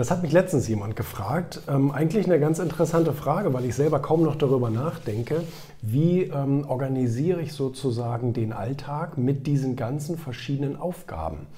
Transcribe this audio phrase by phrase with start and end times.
[0.00, 1.60] Das hat mich letztens jemand gefragt.
[1.68, 5.42] Ähm, eigentlich eine ganz interessante Frage, weil ich selber kaum noch darüber nachdenke.
[5.82, 11.48] Wie ähm, organisiere ich sozusagen den Alltag mit diesen ganzen verschiedenen Aufgaben?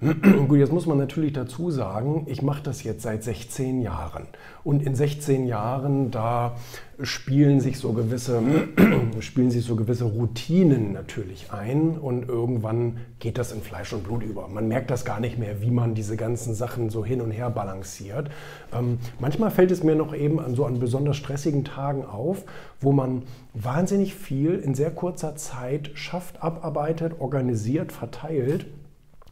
[0.48, 4.26] Gut, jetzt muss man natürlich dazu sagen, ich mache das jetzt seit 16 Jahren.
[4.64, 6.56] Und in 16 Jahren, da
[7.02, 8.42] spielen sich so gewisse,
[9.20, 14.22] spielen sich so gewisse Routinen natürlich ein und irgendwann geht das in Fleisch und Blut
[14.22, 14.48] über.
[14.48, 17.50] Man merkt das gar nicht mehr, wie man diese ganzen Sachen so hin und her
[17.50, 18.30] balanciert.
[18.72, 22.44] Ähm, manchmal fällt es mir noch eben an so an besonders stressigen Tagen auf,
[22.80, 23.22] wo man
[23.54, 28.66] wahnsinnig viel in sehr kurzer Zeit schafft, abarbeitet, organisiert, verteilt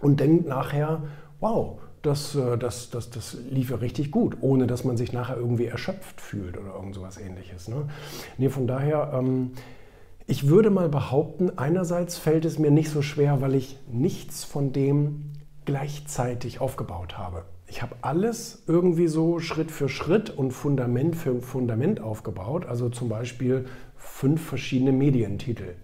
[0.01, 1.03] und denkt nachher,
[1.41, 5.37] wow, das, äh, das, das, das lief ja richtig gut, ohne dass man sich nachher
[5.37, 7.69] irgendwie erschöpft fühlt oder irgend sowas ähnliches.
[7.69, 7.89] Ne?
[8.39, 9.53] Nee, von daher, ähm,
[10.27, 14.73] ich würde mal behaupten, einerseits fällt es mir nicht so schwer, weil ich nichts von
[14.73, 15.33] dem
[15.65, 17.45] gleichzeitig aufgebaut habe.
[17.67, 22.67] Ich habe alles irgendwie so Schritt für Schritt und Fundament für Fundament aufgebaut.
[22.67, 23.65] Also zum Beispiel
[23.97, 25.77] fünf verschiedene Medientitel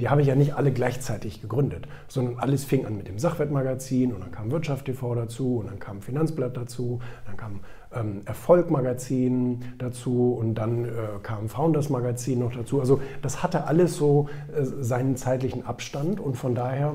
[0.00, 4.12] die habe ich ja nicht alle gleichzeitig gegründet, sondern alles fing an mit dem Sachwertmagazin
[4.12, 7.60] und dann kam Wirtschaft TV dazu und dann kam Finanzblatt dazu, dann kam
[7.94, 10.88] ähm, Erfolgmagazin dazu und dann äh,
[11.22, 12.80] kam Founders Magazin noch dazu.
[12.80, 16.94] Also das hatte alles so äh, seinen zeitlichen Abstand und von daher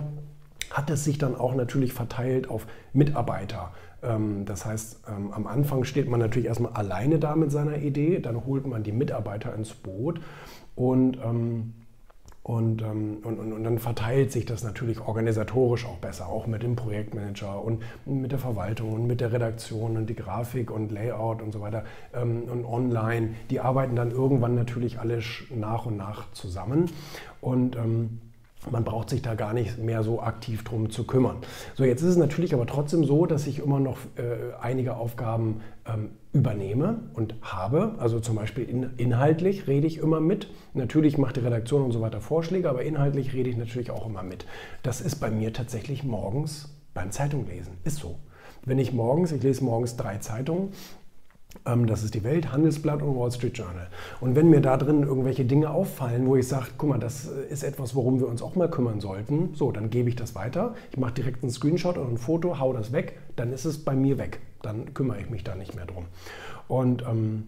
[0.71, 3.71] hat es sich dann auch natürlich verteilt auf Mitarbeiter.
[4.01, 8.19] Ähm, das heißt, ähm, am Anfang steht man natürlich erstmal alleine da mit seiner Idee,
[8.19, 10.21] dann holt man die Mitarbeiter ins Boot
[10.75, 11.73] und ähm,
[12.45, 16.61] und, ähm, und, und, und, dann verteilt sich das natürlich organisatorisch auch besser, auch mit
[16.61, 21.41] dem Projektmanager und mit der Verwaltung und mit der Redaktion und die Grafik und Layout
[21.41, 23.29] und so weiter ähm, und online.
[23.49, 25.21] Die arbeiten dann irgendwann natürlich alle
[25.55, 26.91] nach und nach zusammen.
[27.41, 28.21] Und ähm,
[28.71, 31.37] man braucht sich da gar nicht mehr so aktiv drum zu kümmern.
[31.75, 35.61] So, jetzt ist es natürlich aber trotzdem so, dass ich immer noch äh, einige Aufgaben
[35.85, 37.95] ähm, übernehme und habe.
[37.97, 40.47] Also zum Beispiel in, inhaltlich rede ich immer mit.
[40.73, 44.23] Natürlich macht die Redaktion und so weiter Vorschläge, aber inhaltlich rede ich natürlich auch immer
[44.23, 44.45] mit.
[44.83, 47.73] Das ist bei mir tatsächlich morgens beim Zeitunglesen.
[47.83, 48.17] Ist so.
[48.65, 50.69] Wenn ich morgens, ich lese morgens drei Zeitungen,
[51.63, 53.87] das ist die Welt, Handelsblatt und Wall Street Journal.
[54.21, 57.63] Und wenn mir da drin irgendwelche Dinge auffallen, wo ich sage, guck mal, das ist
[57.63, 60.75] etwas, worum wir uns auch mal kümmern sollten, so, dann gebe ich das weiter.
[60.91, 63.95] Ich mache direkt einen Screenshot oder ein Foto, hau das weg, dann ist es bei
[63.95, 64.39] mir weg.
[64.61, 66.05] Dann kümmere ich mich da nicht mehr drum.
[66.67, 67.47] Und ähm,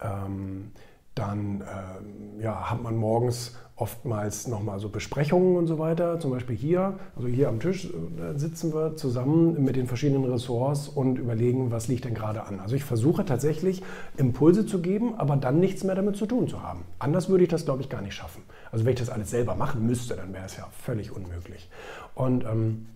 [0.00, 0.72] ähm,
[1.14, 6.20] dann äh, ja, hat man morgens oftmals nochmal so Besprechungen und so weiter.
[6.20, 10.88] Zum Beispiel hier, also hier am Tisch äh, sitzen wir zusammen mit den verschiedenen Ressorts
[10.88, 12.60] und überlegen, was liegt denn gerade an.
[12.60, 13.82] Also ich versuche tatsächlich
[14.16, 16.82] Impulse zu geben, aber dann nichts mehr damit zu tun zu haben.
[16.98, 18.42] Anders würde ich das, glaube ich, gar nicht schaffen.
[18.70, 21.68] Also wenn ich das alles selber machen müsste, dann wäre es ja völlig unmöglich.
[22.14, 22.86] Und ähm,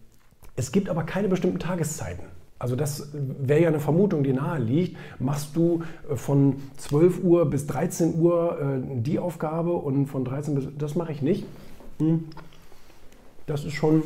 [0.55, 2.25] es gibt aber keine bestimmten Tageszeiten.
[2.59, 4.97] Also das wäre ja eine Vermutung, die nahe liegt.
[5.21, 10.55] Machst du äh, von 12 Uhr bis 13 Uhr äh, die Aufgabe und von 13
[10.55, 10.69] bis...
[10.77, 11.47] Das mache ich nicht.
[11.99, 12.25] Hm.
[13.47, 14.03] Das ist schon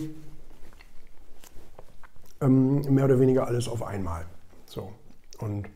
[2.40, 4.26] ähm, mehr oder weniger alles auf einmal.
[4.66, 4.92] So.
[5.38, 5.66] Und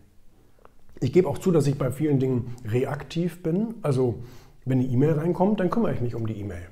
[1.01, 3.75] ich gebe auch zu, dass ich bei vielen Dingen reaktiv bin.
[3.83, 4.17] Also
[4.65, 6.69] wenn eine E-Mail reinkommt, dann kümmere ich mich um die E-Mail.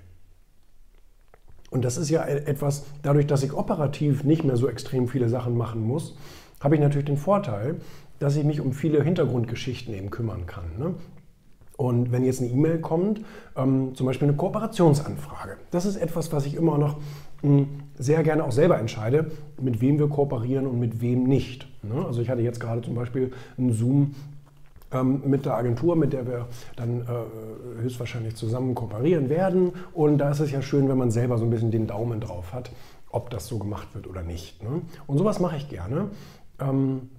[1.71, 5.29] Und das ist ja e-, etwas, dadurch, dass ich operativ nicht mehr so extrem viele
[5.29, 6.17] Sachen machen muss,
[6.61, 7.77] habe ich natürlich den Vorteil,
[8.19, 10.65] dass ich mich um viele Hintergrundgeschichten eben kümmern kann.
[10.79, 10.95] Ne?
[11.77, 13.21] Und wenn jetzt eine E-Mail kommt,
[13.57, 16.99] ähm, zum Beispiel eine Kooperationsanfrage, das ist etwas, was ich immer noch
[17.43, 19.31] mh, hm, sehr gerne auch selber entscheide,
[19.61, 21.67] mit wem wir kooperieren und mit wem nicht.
[21.83, 22.05] Ne?
[22.07, 24.15] Also ich hatte jetzt gerade zum Beispiel einen Zoom
[24.95, 26.47] ähm, mit der Agentur, mit der wir
[26.77, 29.73] dann äh, höchstwahrscheinlich zusammen kooperieren werden.
[29.93, 32.53] Und da ist es ja schön, wenn man selber so ein bisschen den Daumen drauf
[32.53, 32.71] hat,
[33.11, 34.63] ob das so gemacht wird oder nicht.
[34.63, 34.83] Ne?
[35.07, 36.09] Und sowas mache ich gerne.
[36.61, 37.11] Ähm,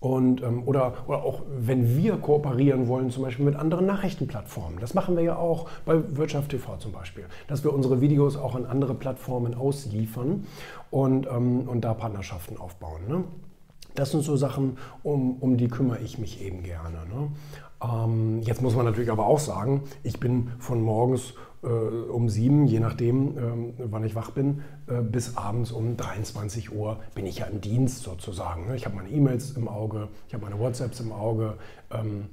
[0.00, 4.80] und, ähm, oder, oder auch wenn wir kooperieren wollen, zum Beispiel mit anderen Nachrichtenplattformen.
[4.80, 8.54] Das machen wir ja auch bei Wirtschaft TV zum Beispiel, dass wir unsere Videos auch
[8.54, 10.46] an andere Plattformen ausliefern
[10.90, 13.02] und, ähm, und da Partnerschaften aufbauen.
[13.08, 13.24] Ne?
[14.00, 17.00] Das sind so Sachen, um, um die kümmere ich mich eben gerne.
[17.06, 17.30] Ne?
[17.84, 22.66] Ähm, jetzt muss man natürlich aber auch sagen, ich bin von morgens äh, um sieben,
[22.66, 27.40] je nachdem, ähm, wann ich wach bin, äh, bis abends um 23 Uhr bin ich
[27.40, 28.68] ja im Dienst sozusagen.
[28.68, 28.76] Ne?
[28.76, 31.58] Ich habe meine E-Mails im Auge, ich habe meine WhatsApps im Auge.
[31.90, 32.28] Ähm,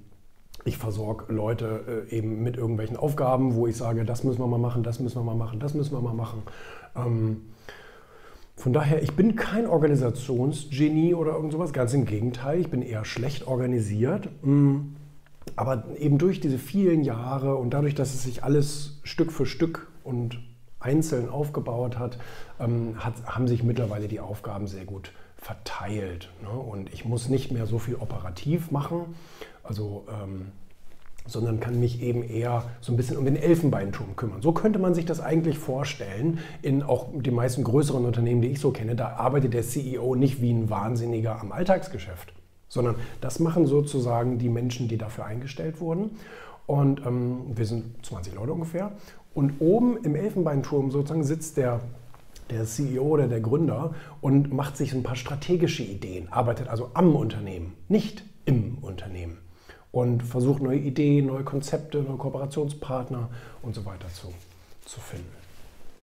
[0.63, 4.57] ich versorge Leute äh, eben mit irgendwelchen Aufgaben, wo ich sage, das müssen wir mal
[4.57, 6.43] machen, das müssen wir mal machen, das müssen wir mal machen.
[6.95, 7.41] Ähm,
[8.57, 13.05] von daher, ich bin kein Organisationsgenie oder irgend sowas, ganz im Gegenteil, ich bin eher
[13.05, 14.29] schlecht organisiert.
[14.43, 14.95] Mm.
[15.55, 19.87] Aber eben durch diese vielen Jahre und dadurch, dass es sich alles Stück für Stück
[20.03, 20.39] und
[20.79, 22.17] einzeln aufgebaut hat,
[22.59, 26.29] ähm, hat haben sich mittlerweile die Aufgaben sehr gut verteilt.
[26.41, 26.49] Ne?
[26.49, 29.15] Und ich muss nicht mehr so viel operativ machen,
[29.63, 30.47] also, ähm,
[31.27, 34.41] sondern kann mich eben eher so ein bisschen um den Elfenbeinturm kümmern.
[34.41, 36.39] So könnte man sich das eigentlich vorstellen.
[36.61, 40.41] In auch die meisten größeren Unternehmen, die ich so kenne, da arbeitet der CEO nicht
[40.41, 42.33] wie ein Wahnsinniger am Alltagsgeschäft,
[42.67, 46.11] sondern das machen sozusagen die Menschen, die dafür eingestellt wurden.
[46.65, 48.91] Und ähm, wir sind 20 Leute ungefähr.
[49.33, 51.81] Und oben im Elfenbeinturm sozusagen sitzt der
[52.49, 57.13] der CEO oder der Gründer und macht sich ein paar strategische Ideen, arbeitet also am
[57.13, 59.37] Unternehmen, nicht im Unternehmen
[59.97, 63.29] und versucht neue Ideen, neue Konzepte, neue Kooperationspartner
[63.63, 64.31] und so weiter zu,
[64.85, 65.46] zu finden.